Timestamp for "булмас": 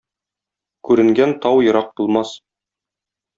2.01-2.33